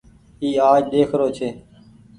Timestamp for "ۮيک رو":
0.93-1.27